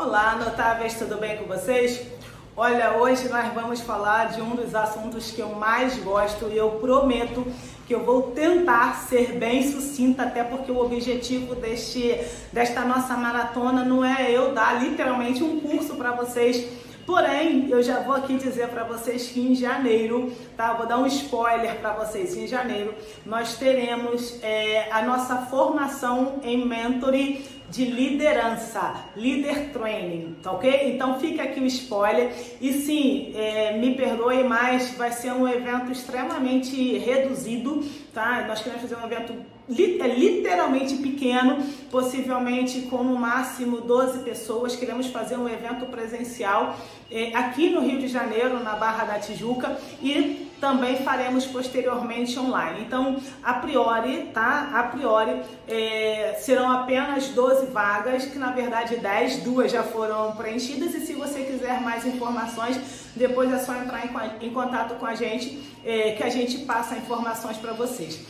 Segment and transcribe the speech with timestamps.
[0.00, 2.06] Olá, notáveis, tudo bem com vocês?
[2.56, 6.70] Olha, hoje nós vamos falar de um dos assuntos que eu mais gosto e eu
[6.80, 7.44] prometo
[7.84, 12.16] que eu vou tentar ser bem sucinta, até porque o objetivo deste,
[12.52, 16.64] desta nossa maratona não é eu dar literalmente um curso para vocês
[17.08, 20.74] Porém, eu já vou aqui dizer para vocês que em janeiro, tá?
[20.74, 22.36] Vou dar um spoiler para vocês.
[22.36, 22.94] Em janeiro,
[23.24, 30.92] nós teremos é, a nossa formação em mentoring de liderança, leader training, tá ok?
[30.92, 32.32] Então fica aqui o spoiler.
[32.60, 37.84] E sim, é, me perdoe, mas vai ser um evento extremamente reduzido,
[38.14, 38.44] tá?
[38.48, 39.34] Nós queremos fazer um evento
[39.68, 44.74] literalmente pequeno, possivelmente com no máximo 12 pessoas.
[44.74, 46.74] Queremos fazer um evento presencial
[47.10, 52.82] é, aqui no Rio de Janeiro, na Barra da Tijuca, e também faremos posteriormente online.
[52.82, 54.70] Então, a priori, tá?
[54.74, 60.94] A priori, é, serão apenas 12 vagas, que na verdade 10, duas já foram preenchidas.
[60.94, 62.78] E se você quiser mais informações,
[63.14, 66.96] depois é só entrar em, em contato com a gente, é, que a gente passa
[66.96, 68.20] informações para vocês.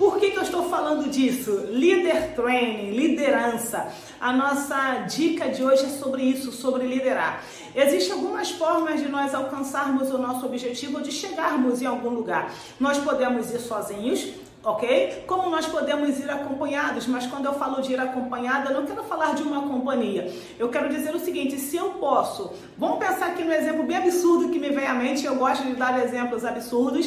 [0.00, 1.52] Por que, que eu estou falando disso?
[1.68, 3.86] Leader Training, liderança.
[4.18, 7.44] A nossa dica de hoje é sobre isso, sobre liderar.
[7.74, 12.50] Existem algumas formas de nós alcançarmos o nosso objetivo de chegarmos em algum lugar.
[12.80, 14.26] Nós podemos ir sozinhos,
[14.64, 15.24] ok?
[15.26, 19.04] Como nós podemos ir acompanhados, mas quando eu falo de ir acompanhada, eu não quero
[19.04, 20.32] falar de uma companhia.
[20.58, 24.48] Eu quero dizer o seguinte: se eu posso, vamos pensar aqui no exemplo bem absurdo
[24.48, 27.06] que me vem à mente, eu gosto de dar exemplos absurdos.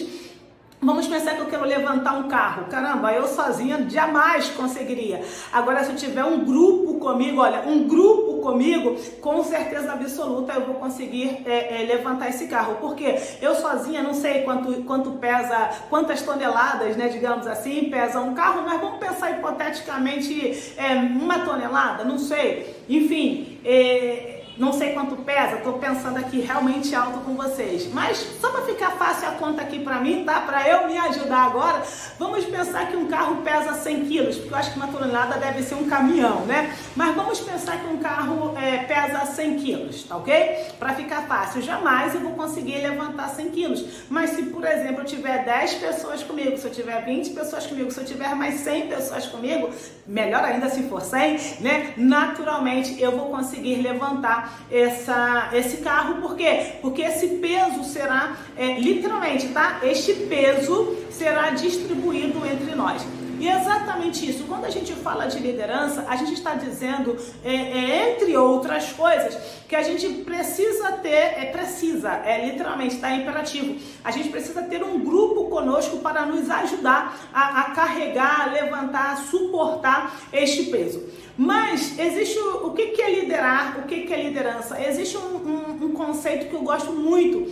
[0.84, 2.66] Vamos pensar que eu quero levantar um carro.
[2.66, 5.22] Caramba, eu sozinha jamais conseguiria.
[5.52, 10.66] Agora, se eu tiver um grupo comigo, olha, um grupo comigo, com certeza absoluta eu
[10.66, 12.75] vou conseguir é, é, levantar esse carro.
[12.81, 18.34] Porque eu sozinha não sei quanto, quanto pesa, quantas toneladas, né, digamos assim, pesa um
[18.34, 22.75] carro, mas vamos pensar hipoteticamente é, uma tonelada, não sei.
[22.90, 27.92] Enfim, é, não sei quanto pesa, tô pensando aqui realmente alto com vocês.
[27.92, 30.42] Mas só para ficar fácil a conta aqui para mim, tá?
[30.42, 31.81] Para eu me ajudar agora,
[32.19, 35.64] vamos pensar que um carro pesa 100 quilos, porque eu acho que uma tonelada deve
[35.64, 36.75] ser um caminhão, né?
[36.96, 40.34] Mas vamos pensar que um carro é, pesa 100 quilos, tá ok?
[40.78, 43.85] Para ficar fácil, jamais eu vou conseguir levantar 100 quilos.
[44.09, 47.91] Mas se, por exemplo, eu tiver 10 pessoas comigo, se eu tiver 20 pessoas comigo,
[47.91, 49.70] se eu tiver mais 100 pessoas comigo,
[50.06, 51.94] melhor ainda se for 100, né?
[51.97, 56.74] Naturalmente eu vou conseguir levantar essa, esse carro, por quê?
[56.81, 59.80] Porque esse peso será, é, literalmente, tá?
[59.84, 63.06] Este peso será distribuído entre nós.
[63.44, 64.46] E é exatamente isso.
[64.46, 69.38] Quando a gente fala de liderança, a gente está dizendo, é, é, entre outras coisas,
[69.68, 73.76] que a gente precisa ter, é precisa, é literalmente, está imperativo.
[74.02, 79.12] A gente precisa ter um grupo conosco para nos ajudar a, a carregar, a levantar,
[79.12, 81.03] a suportar este peso.
[81.38, 83.03] Mas existe o, o que, que é
[83.44, 84.81] liderar, o que, que é liderança?
[84.81, 87.52] Existe um, um, um conceito que eu gosto muito,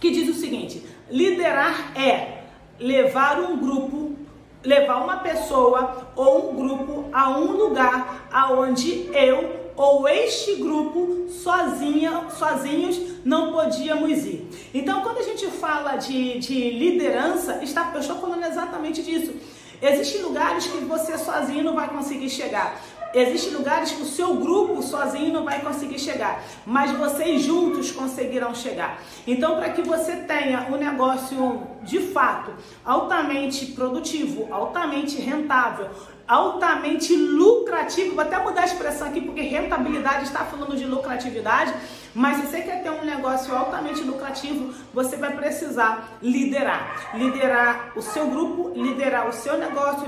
[0.00, 2.44] que diz o seguinte: liderar é
[2.78, 4.16] levar um grupo
[4.64, 12.24] levar uma pessoa ou um grupo a um lugar aonde eu ou este grupo sozinha,
[12.36, 14.48] sozinhos não podíamos ir.
[14.74, 19.32] Então, quando a gente fala de, de liderança, está, eu estou falando exatamente disso.
[19.80, 22.82] Existem lugares que você sozinho não vai conseguir chegar.
[23.14, 28.54] Existem lugares que o seu grupo sozinho não vai conseguir chegar, mas vocês juntos conseguirão
[28.54, 29.00] chegar.
[29.26, 32.52] Então, para que você tenha um negócio de fato
[32.84, 35.88] altamente produtivo, altamente rentável,
[36.28, 38.14] altamente lucrativo.
[38.14, 41.72] Vou até mudar a expressão aqui porque rentabilidade está falando de lucratividade,
[42.18, 47.14] mas se você quer ter um negócio altamente lucrativo, você vai precisar liderar.
[47.14, 50.04] Liderar o seu grupo, liderar o seu negócio,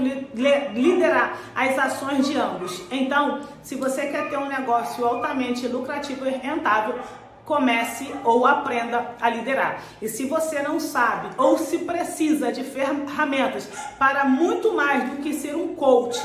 [0.74, 2.82] liderar as ações de ambos.
[2.90, 6.98] Então, se você quer ter um negócio altamente lucrativo e rentável,
[7.44, 9.80] comece ou aprenda a liderar.
[10.02, 13.68] E se você não sabe ou se precisa de ferramentas
[14.00, 16.20] para muito mais do que ser um coach,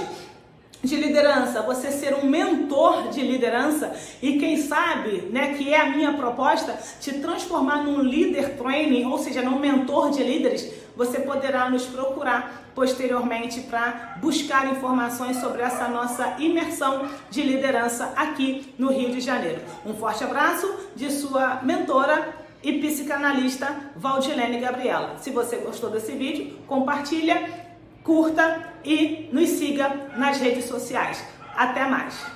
[0.85, 5.89] de liderança, você ser um mentor de liderança e quem sabe, né, que é a
[5.89, 11.69] minha proposta, te transformar num líder training, ou seja, num mentor de líderes, você poderá
[11.69, 19.11] nos procurar posteriormente para buscar informações sobre essa nossa imersão de liderança aqui no Rio
[19.11, 19.61] de Janeiro.
[19.85, 25.17] Um forte abraço de sua mentora e psicanalista Valdilene Gabriela.
[25.19, 27.65] Se você gostou desse vídeo, compartilha
[28.05, 31.25] curta e nos siga nas redes sociais.
[31.57, 32.34] Até mais!